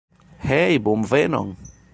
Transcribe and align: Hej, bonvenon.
Hej, 0.37 0.79
bonvenon. 0.79 1.57